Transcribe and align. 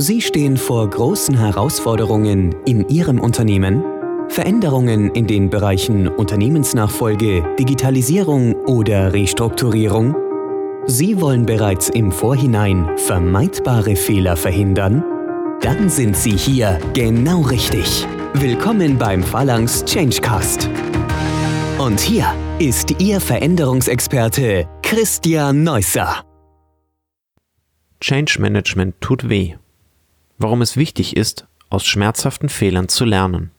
Sie 0.00 0.20
stehen 0.20 0.56
vor 0.56 0.88
großen 0.88 1.36
Herausforderungen 1.36 2.54
in 2.66 2.88
Ihrem 2.88 3.18
Unternehmen? 3.18 3.82
Veränderungen 4.28 5.10
in 5.10 5.26
den 5.26 5.50
Bereichen 5.50 6.06
Unternehmensnachfolge, 6.06 7.42
Digitalisierung 7.58 8.54
oder 8.66 9.12
Restrukturierung? 9.12 10.14
Sie 10.86 11.20
wollen 11.20 11.44
bereits 11.46 11.88
im 11.88 12.12
Vorhinein 12.12 12.96
vermeidbare 12.96 13.96
Fehler 13.96 14.36
verhindern? 14.36 15.02
Dann 15.62 15.90
sind 15.90 16.16
Sie 16.16 16.36
hier 16.36 16.78
genau 16.94 17.40
richtig. 17.40 18.06
Willkommen 18.34 18.98
beim 18.98 19.20
Phalanx 19.20 19.84
Changecast. 19.84 20.70
Und 21.78 21.98
hier 21.98 22.32
ist 22.60 22.94
Ihr 23.00 23.20
Veränderungsexperte 23.20 24.68
Christian 24.82 25.64
Neusser. 25.64 26.22
Change 28.00 28.36
Management 28.40 29.00
tut 29.00 29.28
weh. 29.28 29.56
Warum 30.38 30.62
es 30.62 30.76
wichtig 30.76 31.16
ist, 31.16 31.46
aus 31.68 31.84
schmerzhaften 31.84 32.48
Fehlern 32.48 32.88
zu 32.88 33.04
lernen. 33.04 33.50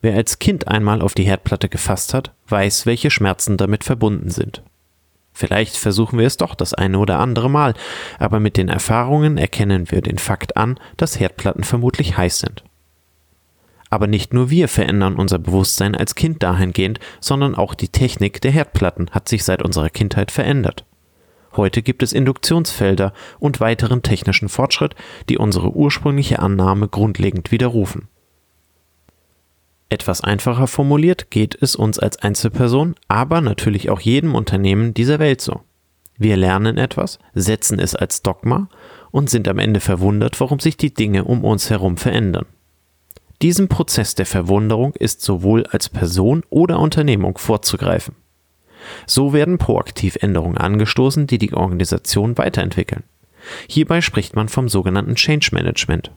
Wer 0.00 0.14
als 0.14 0.38
Kind 0.38 0.68
einmal 0.68 1.02
auf 1.02 1.14
die 1.14 1.24
Herdplatte 1.24 1.68
gefasst 1.68 2.14
hat, 2.14 2.32
weiß, 2.48 2.86
welche 2.86 3.10
Schmerzen 3.10 3.56
damit 3.56 3.84
verbunden 3.84 4.30
sind. 4.30 4.62
Vielleicht 5.32 5.76
versuchen 5.76 6.18
wir 6.18 6.26
es 6.26 6.38
doch 6.38 6.54
das 6.54 6.72
eine 6.72 6.98
oder 6.98 7.18
andere 7.18 7.50
Mal, 7.50 7.74
aber 8.18 8.40
mit 8.40 8.56
den 8.56 8.70
Erfahrungen 8.70 9.36
erkennen 9.36 9.90
wir 9.90 10.00
den 10.00 10.16
Fakt 10.16 10.56
an, 10.56 10.80
dass 10.96 11.20
Herdplatten 11.20 11.62
vermutlich 11.62 12.16
heiß 12.16 12.38
sind. 12.38 12.64
Aber 13.90 14.06
nicht 14.06 14.32
nur 14.32 14.48
wir 14.48 14.68
verändern 14.68 15.16
unser 15.16 15.38
Bewusstsein 15.38 15.94
als 15.94 16.14
Kind 16.14 16.42
dahingehend, 16.42 17.00
sondern 17.20 17.54
auch 17.54 17.74
die 17.74 17.88
Technik 17.88 18.40
der 18.40 18.50
Herdplatten 18.50 19.10
hat 19.10 19.28
sich 19.28 19.44
seit 19.44 19.62
unserer 19.62 19.90
Kindheit 19.90 20.30
verändert. 20.30 20.86
Heute 21.56 21.82
gibt 21.82 22.02
es 22.02 22.12
Induktionsfelder 22.12 23.12
und 23.38 23.60
weiteren 23.60 24.02
technischen 24.02 24.48
Fortschritt, 24.48 24.94
die 25.28 25.38
unsere 25.38 25.70
ursprüngliche 25.70 26.38
Annahme 26.38 26.88
grundlegend 26.88 27.50
widerrufen. 27.50 28.08
Etwas 29.88 30.20
einfacher 30.20 30.66
formuliert 30.66 31.30
geht 31.30 31.56
es 31.60 31.76
uns 31.76 31.98
als 31.98 32.18
Einzelperson, 32.18 32.96
aber 33.08 33.40
natürlich 33.40 33.88
auch 33.88 34.00
jedem 34.00 34.34
Unternehmen 34.34 34.94
dieser 34.94 35.18
Welt 35.18 35.40
so. 35.40 35.60
Wir 36.18 36.36
lernen 36.36 36.76
etwas, 36.76 37.18
setzen 37.34 37.78
es 37.78 37.94
als 37.94 38.22
Dogma 38.22 38.68
und 39.10 39.30
sind 39.30 39.48
am 39.48 39.58
Ende 39.58 39.80
verwundert, 39.80 40.40
warum 40.40 40.60
sich 40.60 40.76
die 40.76 40.92
Dinge 40.92 41.24
um 41.24 41.44
uns 41.44 41.70
herum 41.70 41.96
verändern. 41.96 42.46
Diesem 43.42 43.68
Prozess 43.68 44.14
der 44.14 44.26
Verwunderung 44.26 44.94
ist 44.94 45.20
sowohl 45.20 45.66
als 45.66 45.88
Person 45.88 46.42
oder 46.48 46.80
Unternehmung 46.80 47.36
vorzugreifen. 47.38 48.16
So 49.06 49.32
werden 49.32 49.58
proaktiv 49.58 50.16
Änderungen 50.20 50.58
angestoßen, 50.58 51.26
die 51.26 51.38
die 51.38 51.52
Organisation 51.52 52.38
weiterentwickeln. 52.38 53.04
Hierbei 53.68 54.00
spricht 54.00 54.34
man 54.36 54.48
vom 54.48 54.68
sogenannten 54.68 55.14
Change 55.14 55.50
Management. 55.52 56.10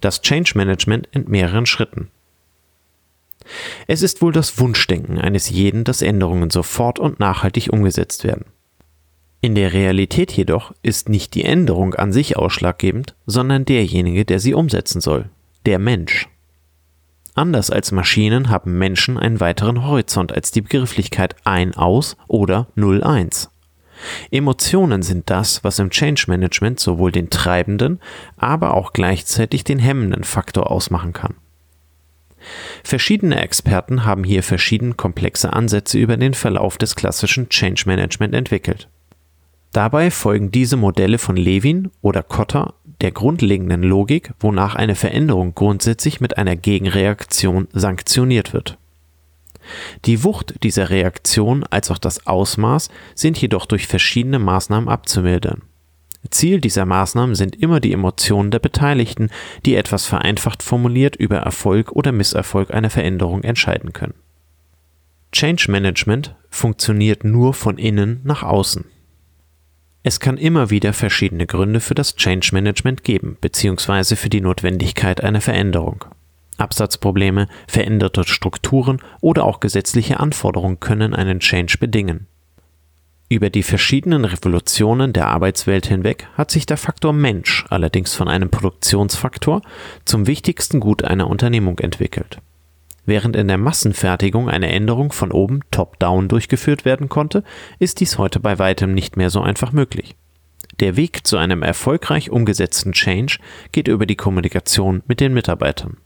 Das 0.00 0.22
Change 0.22 0.52
Management 0.54 1.08
in 1.12 1.28
mehreren 1.28 1.66
Schritten. 1.66 2.10
Es 3.86 4.02
ist 4.02 4.20
wohl 4.20 4.32
das 4.32 4.58
Wunschdenken 4.58 5.18
eines 5.18 5.48
jeden, 5.48 5.84
dass 5.84 6.02
Änderungen 6.02 6.50
sofort 6.50 6.98
und 6.98 7.18
nachhaltig 7.18 7.72
umgesetzt 7.72 8.24
werden. 8.24 8.44
In 9.40 9.54
der 9.54 9.72
Realität 9.72 10.32
jedoch 10.32 10.72
ist 10.82 11.08
nicht 11.08 11.34
die 11.34 11.44
Änderung 11.44 11.94
an 11.94 12.12
sich 12.12 12.36
ausschlaggebend, 12.36 13.14
sondern 13.26 13.64
derjenige, 13.64 14.24
der 14.24 14.40
sie 14.40 14.52
umsetzen 14.52 15.00
soll, 15.00 15.30
der 15.64 15.78
Mensch. 15.78 16.28
Anders 17.38 17.70
als 17.70 17.92
Maschinen 17.92 18.48
haben 18.48 18.78
Menschen 18.78 19.16
einen 19.16 19.38
weiteren 19.38 19.86
Horizont 19.86 20.32
als 20.32 20.50
die 20.50 20.60
Begrifflichkeit 20.60 21.36
ein-aus 21.44 22.16
oder 22.26 22.66
0-1. 22.76 23.46
Emotionen 24.32 25.02
sind 25.02 25.30
das, 25.30 25.62
was 25.62 25.78
im 25.78 25.90
Change 25.90 26.24
Management 26.26 26.80
sowohl 26.80 27.12
den 27.12 27.30
treibenden, 27.30 28.00
aber 28.36 28.74
auch 28.74 28.92
gleichzeitig 28.92 29.62
den 29.62 29.78
hemmenden 29.78 30.24
Faktor 30.24 30.68
ausmachen 30.68 31.12
kann. 31.12 31.36
Verschiedene 32.82 33.40
Experten 33.40 34.04
haben 34.04 34.24
hier 34.24 34.42
verschieden 34.42 34.96
komplexe 34.96 35.52
Ansätze 35.52 35.96
über 35.96 36.16
den 36.16 36.34
Verlauf 36.34 36.76
des 36.76 36.96
klassischen 36.96 37.50
Change 37.50 37.84
Management 37.86 38.34
entwickelt. 38.34 38.88
Dabei 39.70 40.10
folgen 40.10 40.50
diese 40.50 40.76
Modelle 40.76 41.18
von 41.18 41.36
Levin 41.36 41.92
oder 42.00 42.24
Kotter 42.24 42.74
der 43.00 43.12
grundlegenden 43.12 43.82
Logik, 43.82 44.32
wonach 44.40 44.74
eine 44.74 44.94
Veränderung 44.94 45.54
grundsätzlich 45.54 46.20
mit 46.20 46.36
einer 46.36 46.56
Gegenreaktion 46.56 47.68
sanktioniert 47.72 48.52
wird. 48.52 48.78
Die 50.04 50.24
Wucht 50.24 50.62
dieser 50.62 50.90
Reaktion 50.90 51.64
als 51.64 51.90
auch 51.90 51.98
das 51.98 52.26
Ausmaß 52.26 52.88
sind 53.14 53.40
jedoch 53.40 53.66
durch 53.66 53.86
verschiedene 53.86 54.38
Maßnahmen 54.38 54.88
abzumildern. 54.88 55.62
Ziel 56.30 56.60
dieser 56.60 56.84
Maßnahmen 56.84 57.34
sind 57.34 57.56
immer 57.56 57.80
die 57.80 57.92
Emotionen 57.92 58.50
der 58.50 58.58
Beteiligten, 58.58 59.30
die 59.64 59.76
etwas 59.76 60.06
vereinfacht 60.06 60.62
formuliert 60.62 61.16
über 61.16 61.38
Erfolg 61.38 61.92
oder 61.92 62.12
Misserfolg 62.12 62.72
einer 62.74 62.90
Veränderung 62.90 63.44
entscheiden 63.44 63.92
können. 63.92 64.14
Change 65.32 65.70
Management 65.70 66.34
funktioniert 66.50 67.24
nur 67.24 67.54
von 67.54 67.78
innen 67.78 68.20
nach 68.24 68.42
außen. 68.42 68.86
Es 70.08 70.20
kann 70.20 70.38
immer 70.38 70.70
wieder 70.70 70.94
verschiedene 70.94 71.46
Gründe 71.46 71.80
für 71.80 71.94
das 71.94 72.16
Change 72.16 72.48
Management 72.54 73.04
geben, 73.04 73.36
beziehungsweise 73.42 74.16
für 74.16 74.30
die 74.30 74.40
Notwendigkeit 74.40 75.22
einer 75.22 75.42
Veränderung. 75.42 76.06
Absatzprobleme, 76.56 77.46
veränderte 77.66 78.24
Strukturen 78.26 79.02
oder 79.20 79.44
auch 79.44 79.60
gesetzliche 79.60 80.18
Anforderungen 80.18 80.80
können 80.80 81.12
einen 81.12 81.40
Change 81.40 81.76
bedingen. 81.78 82.26
Über 83.28 83.50
die 83.50 83.62
verschiedenen 83.62 84.24
Revolutionen 84.24 85.12
der 85.12 85.28
Arbeitswelt 85.28 85.84
hinweg 85.84 86.26
hat 86.38 86.50
sich 86.50 86.64
der 86.64 86.78
Faktor 86.78 87.12
Mensch 87.12 87.66
allerdings 87.68 88.14
von 88.14 88.28
einem 88.28 88.48
Produktionsfaktor 88.48 89.60
zum 90.06 90.26
wichtigsten 90.26 90.80
Gut 90.80 91.04
einer 91.04 91.28
Unternehmung 91.28 91.78
entwickelt. 91.80 92.40
Während 93.08 93.36
in 93.36 93.48
der 93.48 93.56
Massenfertigung 93.56 94.50
eine 94.50 94.70
Änderung 94.70 95.12
von 95.12 95.32
oben 95.32 95.60
top-down 95.70 96.28
durchgeführt 96.28 96.84
werden 96.84 97.08
konnte, 97.08 97.42
ist 97.78 98.00
dies 98.00 98.18
heute 98.18 98.38
bei 98.38 98.58
weitem 98.58 98.92
nicht 98.92 99.16
mehr 99.16 99.30
so 99.30 99.40
einfach 99.40 99.72
möglich. 99.72 100.14
Der 100.80 100.94
Weg 100.94 101.26
zu 101.26 101.38
einem 101.38 101.62
erfolgreich 101.62 102.28
umgesetzten 102.28 102.92
Change 102.92 103.38
geht 103.72 103.88
über 103.88 104.04
die 104.04 104.14
Kommunikation 104.14 105.02
mit 105.06 105.20
den 105.20 105.32
Mitarbeitern. 105.32 105.96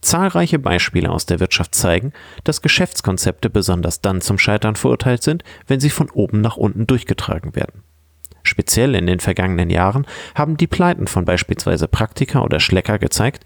Zahlreiche 0.00 0.58
Beispiele 0.58 1.08
aus 1.08 1.24
der 1.24 1.38
Wirtschaft 1.38 1.76
zeigen, 1.76 2.12
dass 2.42 2.60
Geschäftskonzepte 2.60 3.48
besonders 3.48 4.00
dann 4.00 4.20
zum 4.20 4.38
Scheitern 4.38 4.74
verurteilt 4.74 5.22
sind, 5.22 5.44
wenn 5.68 5.78
sie 5.78 5.90
von 5.90 6.10
oben 6.10 6.40
nach 6.40 6.56
unten 6.56 6.88
durchgetragen 6.88 7.54
werden. 7.54 7.84
Speziell 8.44 8.94
in 8.94 9.06
den 9.06 9.20
vergangenen 9.20 9.70
Jahren 9.70 10.06
haben 10.34 10.56
die 10.58 10.66
Pleiten 10.66 11.06
von 11.06 11.24
beispielsweise 11.24 11.88
Praktika 11.88 12.42
oder 12.42 12.60
Schlecker 12.60 12.98
gezeigt, 12.98 13.44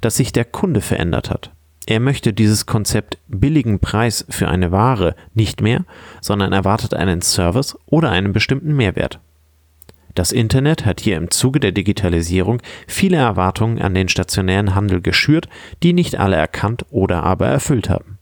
dass 0.00 0.16
sich 0.16 0.32
der 0.32 0.46
Kunde 0.46 0.80
verändert 0.80 1.30
hat. 1.30 1.52
Er 1.86 2.00
möchte 2.00 2.32
dieses 2.32 2.66
Konzept 2.66 3.18
billigen 3.28 3.78
Preis 3.78 4.24
für 4.28 4.48
eine 4.48 4.72
Ware 4.72 5.14
nicht 5.34 5.60
mehr, 5.60 5.84
sondern 6.20 6.52
erwartet 6.52 6.94
einen 6.94 7.22
Service 7.22 7.78
oder 7.86 8.10
einen 8.10 8.32
bestimmten 8.32 8.74
Mehrwert. 8.74 9.20
Das 10.14 10.32
Internet 10.32 10.84
hat 10.84 11.00
hier 11.00 11.16
im 11.16 11.30
Zuge 11.30 11.60
der 11.60 11.72
Digitalisierung 11.72 12.60
viele 12.86 13.18
Erwartungen 13.18 13.80
an 13.80 13.94
den 13.94 14.08
stationären 14.08 14.74
Handel 14.74 15.00
geschürt, 15.00 15.48
die 15.82 15.92
nicht 15.92 16.16
alle 16.16 16.36
erkannt 16.36 16.86
oder 16.90 17.22
aber 17.22 17.46
erfüllt 17.46 17.88
haben. 17.88 18.18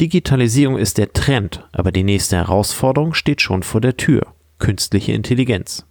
Digitalisierung 0.00 0.76
ist 0.76 0.98
der 0.98 1.12
Trend, 1.12 1.66
aber 1.72 1.92
die 1.92 2.04
nächste 2.04 2.36
Herausforderung 2.36 3.14
steht 3.14 3.40
schon 3.40 3.62
vor 3.62 3.80
der 3.80 3.96
Tür 3.96 4.34
künstliche 4.60 5.12
Intelligenz. 5.12 5.84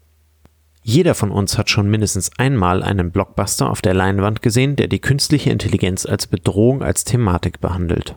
Jeder 0.82 1.14
von 1.14 1.32
uns 1.32 1.58
hat 1.58 1.70
schon 1.70 1.90
mindestens 1.90 2.32
einmal 2.38 2.82
einen 2.82 3.12
Blockbuster 3.12 3.70
auf 3.70 3.82
der 3.82 3.94
Leinwand 3.94 4.42
gesehen, 4.42 4.76
der 4.76 4.88
die 4.88 5.00
künstliche 5.00 5.50
Intelligenz 5.50 6.06
als 6.06 6.28
Bedrohung 6.28 6.82
als 6.82 7.04
Thematik 7.04 7.60
behandelt. 7.60 8.16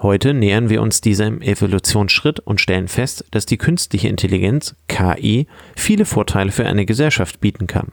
Heute 0.00 0.34
nähern 0.34 0.68
wir 0.68 0.82
uns 0.82 1.00
diesem 1.00 1.40
Evolutionsschritt 1.40 2.40
und 2.40 2.60
stellen 2.60 2.88
fest, 2.88 3.24
dass 3.30 3.46
die 3.46 3.58
künstliche 3.58 4.08
Intelligenz, 4.08 4.74
KI, 4.88 5.46
viele 5.76 6.04
Vorteile 6.04 6.50
für 6.50 6.66
eine 6.66 6.84
Gesellschaft 6.84 7.40
bieten 7.40 7.68
kann. 7.68 7.92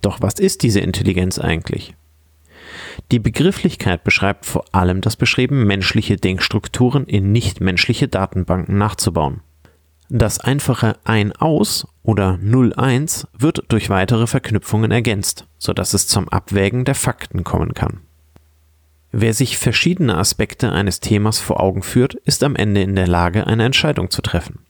Doch 0.00 0.22
was 0.22 0.34
ist 0.40 0.62
diese 0.62 0.80
Intelligenz 0.80 1.38
eigentlich? 1.38 1.94
Die 3.12 3.18
Begrifflichkeit 3.18 4.02
beschreibt 4.02 4.46
vor 4.46 4.64
allem 4.72 5.02
das 5.02 5.16
Bestreben, 5.16 5.66
menschliche 5.66 6.16
Denkstrukturen 6.16 7.04
in 7.04 7.32
nichtmenschliche 7.32 8.08
Datenbanken 8.08 8.78
nachzubauen. 8.78 9.40
Das 10.08 10.38
einfache 10.38 10.96
Ein-Aus 11.04 11.88
oder 12.04 12.38
Null-Eins 12.40 13.26
wird 13.36 13.64
durch 13.68 13.90
weitere 13.90 14.28
Verknüpfungen 14.28 14.92
ergänzt, 14.92 15.46
sodass 15.58 15.94
es 15.94 16.06
zum 16.06 16.28
Abwägen 16.28 16.84
der 16.84 16.94
Fakten 16.94 17.42
kommen 17.42 17.74
kann. 17.74 18.00
Wer 19.10 19.34
sich 19.34 19.58
verschiedene 19.58 20.16
Aspekte 20.16 20.70
eines 20.70 21.00
Themas 21.00 21.40
vor 21.40 21.60
Augen 21.60 21.82
führt, 21.82 22.14
ist 22.14 22.44
am 22.44 22.54
Ende 22.54 22.82
in 22.82 22.94
der 22.94 23.08
Lage, 23.08 23.46
eine 23.46 23.64
Entscheidung 23.64 24.10
zu 24.10 24.22
treffen. 24.22 24.60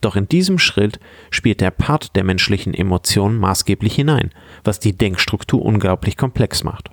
Doch 0.00 0.16
in 0.16 0.28
diesem 0.28 0.58
Schritt 0.58 0.98
spielt 1.30 1.60
der 1.60 1.70
Part 1.70 2.16
der 2.16 2.24
menschlichen 2.24 2.72
Emotionen 2.72 3.38
maßgeblich 3.38 3.94
hinein, 3.94 4.30
was 4.64 4.80
die 4.80 4.96
Denkstruktur 4.96 5.62
unglaublich 5.62 6.16
komplex 6.16 6.64
macht. 6.64 6.90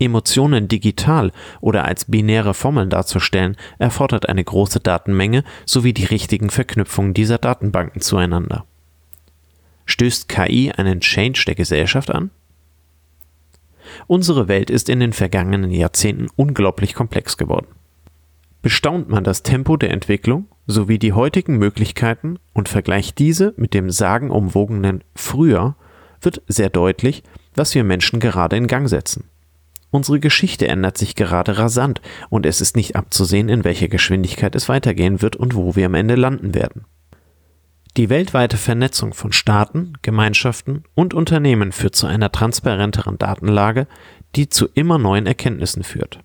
Emotionen 0.00 0.66
digital 0.66 1.30
oder 1.60 1.84
als 1.84 2.06
binäre 2.06 2.54
Formeln 2.54 2.90
darzustellen, 2.90 3.56
erfordert 3.78 4.28
eine 4.28 4.42
große 4.42 4.80
Datenmenge 4.80 5.44
sowie 5.66 5.92
die 5.92 6.06
richtigen 6.06 6.50
Verknüpfungen 6.50 7.14
dieser 7.14 7.38
Datenbanken 7.38 8.00
zueinander. 8.00 8.64
Stößt 9.86 10.28
KI 10.28 10.72
einen 10.72 11.00
Change 11.00 11.44
der 11.46 11.54
Gesellschaft 11.54 12.10
an? 12.10 12.30
Unsere 14.06 14.48
Welt 14.48 14.70
ist 14.70 14.88
in 14.88 15.00
den 15.00 15.12
vergangenen 15.12 15.70
Jahrzehnten 15.70 16.28
unglaublich 16.36 16.94
komplex 16.94 17.36
geworden. 17.36 17.66
Bestaunt 18.62 19.08
man 19.08 19.24
das 19.24 19.42
Tempo 19.42 19.76
der 19.76 19.90
Entwicklung 19.90 20.46
sowie 20.66 20.98
die 20.98 21.12
heutigen 21.12 21.56
Möglichkeiten 21.56 22.38
und 22.52 22.68
vergleicht 22.68 23.18
diese 23.18 23.54
mit 23.56 23.74
dem 23.74 23.90
sagenumwogenen 23.90 25.02
früher, 25.14 25.76
wird 26.20 26.42
sehr 26.46 26.68
deutlich, 26.68 27.22
was 27.54 27.74
wir 27.74 27.84
Menschen 27.84 28.20
gerade 28.20 28.56
in 28.56 28.66
Gang 28.66 28.88
setzen. 28.88 29.29
Unsere 29.90 30.20
Geschichte 30.20 30.68
ändert 30.68 30.96
sich 30.98 31.16
gerade 31.16 31.58
rasant 31.58 32.00
und 32.28 32.46
es 32.46 32.60
ist 32.60 32.76
nicht 32.76 32.94
abzusehen, 32.94 33.48
in 33.48 33.64
welcher 33.64 33.88
Geschwindigkeit 33.88 34.54
es 34.54 34.68
weitergehen 34.68 35.20
wird 35.20 35.36
und 35.36 35.54
wo 35.54 35.74
wir 35.74 35.86
am 35.86 35.94
Ende 35.94 36.14
landen 36.14 36.54
werden. 36.54 36.84
Die 37.96 38.08
weltweite 38.08 38.56
Vernetzung 38.56 39.14
von 39.14 39.32
Staaten, 39.32 39.94
Gemeinschaften 40.02 40.84
und 40.94 41.12
Unternehmen 41.12 41.72
führt 41.72 41.96
zu 41.96 42.06
einer 42.06 42.30
transparenteren 42.30 43.18
Datenlage, 43.18 43.88
die 44.36 44.48
zu 44.48 44.68
immer 44.74 44.98
neuen 44.98 45.26
Erkenntnissen 45.26 45.82
führt. 45.82 46.20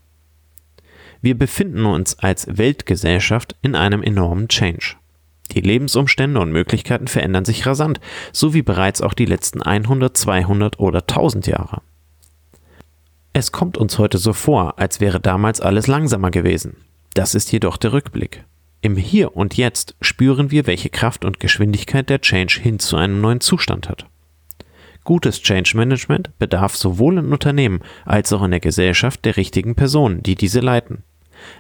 Wir 1.22 1.36
befinden 1.36 1.86
uns 1.86 2.20
als 2.20 2.46
Weltgesellschaft 2.48 3.56
in 3.64 3.74
einem 3.74 4.04
enormen 4.04 4.48
Change. 4.48 4.96
Die 5.52 5.62
Lebensumstände 5.62 6.40
und 6.40 6.52
Möglichkeiten 6.52 7.08
verändern 7.08 7.46
sich 7.46 7.66
rasant, 7.66 8.00
so 8.32 8.54
wie 8.54 8.62
bereits 8.62 9.02
auch 9.02 9.16
die 9.16 9.26
letzten 9.26 9.64
100, 9.64 10.16
200 10.16 10.80
oder 10.80 11.00
1000 11.00 11.48
Jahre. 11.48 11.82
Es 13.38 13.52
kommt 13.52 13.78
uns 13.78 14.00
heute 14.00 14.18
so 14.18 14.32
vor, 14.32 14.80
als 14.80 15.02
wäre 15.02 15.20
damals 15.20 15.60
alles 15.60 15.88
langsamer 15.88 16.32
gewesen. 16.32 16.78
Das 17.16 17.36
ist 17.36 17.52
jedoch 17.52 17.76
der 17.76 17.92
Rückblick. 17.92 18.46
Im 18.80 18.96
Hier 18.96 19.36
und 19.36 19.58
Jetzt 19.58 19.98
spüren 20.00 20.52
wir, 20.52 20.68
welche 20.68 20.90
Kraft 20.90 21.26
und 21.26 21.42
Geschwindigkeit 21.42 22.10
der 22.10 22.22
Change 22.22 22.62
hin 22.62 22.80
zu 22.80 22.96
einem 22.96 23.20
neuen 23.20 23.42
Zustand 23.42 23.90
hat. 23.90 24.06
Gutes 25.04 25.42
Change 25.42 25.76
Management 25.76 26.30
bedarf 26.40 26.78
sowohl 26.78 27.18
in 27.18 27.34
Unternehmen 27.34 27.82
als 28.06 28.32
auch 28.32 28.42
in 28.42 28.52
der 28.52 28.62
Gesellschaft 28.62 29.26
der 29.26 29.36
richtigen 29.36 29.76
Personen, 29.76 30.24
die 30.24 30.36
diese 30.36 30.62
leiten. 30.62 31.04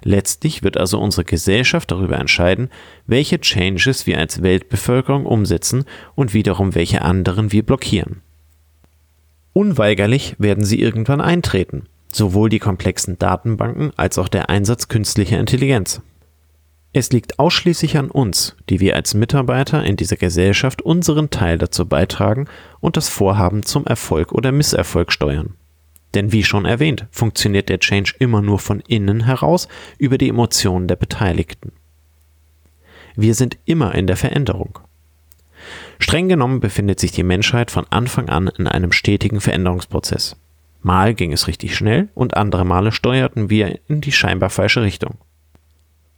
Letztlich 0.02 0.64
wird 0.64 0.78
also 0.78 1.02
unsere 1.02 1.26
Gesellschaft 1.26 1.92
darüber 1.92 2.18
entscheiden, 2.18 2.70
welche 3.06 3.42
Changes 3.42 4.08
wir 4.08 4.18
als 4.18 4.42
Weltbevölkerung 4.42 5.26
umsetzen 5.26 5.84
und 6.16 6.34
wiederum 6.34 6.74
welche 6.74 7.02
anderen 7.02 7.52
wir 7.52 7.66
blockieren. 7.66 8.22
Unweigerlich 9.58 10.36
werden 10.38 10.66
sie 10.66 10.82
irgendwann 10.82 11.22
eintreten, 11.22 11.84
sowohl 12.12 12.50
die 12.50 12.60
komplexen 12.60 13.18
Datenbanken 13.18 13.94
als 13.96 14.18
auch 14.20 14.28
der 14.28 14.50
Einsatz 14.50 14.90
künstlicher 14.90 15.40
Intelligenz. 15.40 16.02
Es 16.92 17.14
liegt 17.14 17.40
ausschließlich 17.40 17.98
an 17.98 18.12
uns, 18.12 18.58
die 18.68 18.82
wir 18.82 18.98
als 18.98 19.14
Mitarbeiter 19.14 19.82
in 19.86 19.96
dieser 19.96 20.18
Gesellschaft 20.18 20.82
unseren 20.82 21.30
Teil 21.30 21.58
dazu 21.58 21.86
beitragen 21.88 22.48
und 22.82 22.98
das 22.98 23.08
Vorhaben 23.08 23.64
zum 23.64 23.86
Erfolg 23.86 24.34
oder 24.34 24.52
Misserfolg 24.52 25.14
steuern. 25.14 25.56
Denn 26.16 26.34
wie 26.34 26.44
schon 26.44 26.66
erwähnt, 26.66 27.08
funktioniert 27.10 27.70
der 27.70 27.80
Change 27.80 28.14
immer 28.20 28.42
nur 28.42 28.60
von 28.60 28.82
innen 28.82 29.24
heraus 29.24 29.70
über 29.98 30.18
die 30.18 30.28
Emotionen 30.28 30.90
der 30.90 30.98
Beteiligten. 30.98 31.72
Wir 33.16 33.34
sind 33.34 33.58
immer 33.64 33.96
in 33.96 34.06
der 34.06 34.18
Veränderung. 34.18 34.80
Streng 36.00 36.30
genommen 36.30 36.60
befindet 36.60 37.00
sich 37.00 37.12
die 37.12 37.24
Menschheit 37.24 37.72
von 37.72 37.86
Anfang 37.90 38.30
an 38.30 38.48
in 38.48 38.68
einem 38.68 38.92
stetigen 38.92 39.42
Veränderungsprozess. 39.42 40.36
Mal 40.82 41.16
ging 41.16 41.32
es 41.32 41.48
richtig 41.48 41.76
schnell 41.76 42.10
und 42.14 42.38
andere 42.38 42.66
Male 42.66 42.92
steuerten 42.92 43.50
wir 43.50 43.80
in 43.88 44.02
die 44.02 44.12
scheinbar 44.12 44.50
falsche 44.50 44.84
Richtung. 44.84 45.18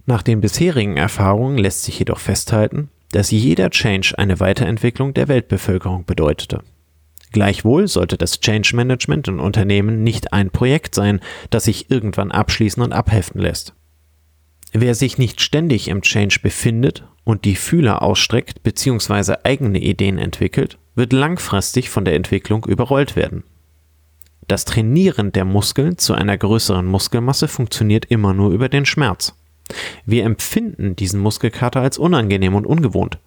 Nach 0.05 0.23
den 0.23 0.41
bisherigen 0.41 0.97
Erfahrungen 0.97 1.57
lässt 1.57 1.83
sich 1.83 1.99
jedoch 1.99 2.19
festhalten, 2.19 2.89
dass 3.11 3.31
jeder 3.31 3.69
Change 3.69 4.13
eine 4.17 4.39
Weiterentwicklung 4.39 5.13
der 5.13 5.27
Weltbevölkerung 5.27 6.05
bedeutete. 6.05 6.63
Gleichwohl 7.31 7.87
sollte 7.87 8.17
das 8.17 8.39
Change 8.39 8.75
Management 8.75 9.27
in 9.27 9.39
Unternehmen 9.39 10.03
nicht 10.03 10.33
ein 10.33 10.49
Projekt 10.49 10.95
sein, 10.95 11.19
das 11.49 11.65
sich 11.65 11.91
irgendwann 11.91 12.31
abschließen 12.31 12.81
und 12.81 12.93
abheften 12.93 13.41
lässt. 13.41 13.73
Wer 14.79 14.93
sich 14.93 15.17
nicht 15.17 15.41
ständig 15.41 15.87
im 15.87 16.03
Change 16.03 16.37
befindet 16.43 17.03
und 17.23 17.45
die 17.45 17.55
Fühler 17.55 18.03
ausstreckt 18.03 18.61
bzw. 18.61 19.37
eigene 19.43 19.79
Ideen 19.79 20.19
entwickelt, 20.19 20.77
wird 20.93 21.13
langfristig 21.13 21.89
von 21.89 22.05
der 22.05 22.13
Entwicklung 22.13 22.63
überrollt 22.63 23.15
werden. 23.15 23.43
Das 24.47 24.65
Trainieren 24.65 25.31
der 25.31 25.45
Muskeln 25.45 25.97
zu 25.97 26.13
einer 26.13 26.37
größeren 26.37 26.85
Muskelmasse 26.85 27.47
funktioniert 27.47 28.05
immer 28.05 28.35
nur 28.35 28.51
über 28.51 28.69
den 28.69 28.85
Schmerz. 28.85 29.33
Wir 30.05 30.25
empfinden 30.25 30.95
diesen 30.95 31.21
Muskelkater 31.21 31.81
als 31.81 31.97
unangenehm 31.97 32.53
und 32.53 32.67
ungewohnt, 32.67 33.17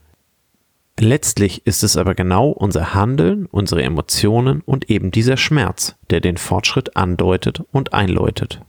Letztlich 1.00 1.67
ist 1.67 1.82
es 1.82 1.96
aber 1.96 2.14
genau 2.14 2.50
unser 2.50 2.93
Handeln, 2.93 3.46
unsere 3.46 3.82
Emotionen 3.82 4.61
und 4.61 4.91
eben 4.91 5.11
dieser 5.11 5.38
Schmerz, 5.38 5.96
der 6.11 6.20
den 6.20 6.37
Fortschritt 6.37 6.94
andeutet 6.94 7.62
und 7.73 7.94
einläutet. 7.94 8.61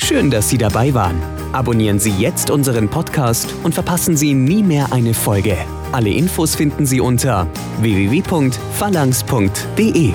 Schön, 0.00 0.30
dass 0.30 0.48
Sie 0.48 0.58
dabei 0.58 0.94
waren. 0.94 1.20
Abonnieren 1.52 1.98
Sie 1.98 2.12
jetzt 2.12 2.50
unseren 2.50 2.88
Podcast 2.88 3.52
und 3.64 3.74
verpassen 3.74 4.16
Sie 4.16 4.32
nie 4.32 4.62
mehr 4.62 4.92
eine 4.92 5.12
Folge. 5.12 5.58
Alle 5.92 6.10
Infos 6.10 6.54
finden 6.54 6.86
Sie 6.86 7.00
unter 7.00 7.48
www.phalanx.de. 7.80 10.12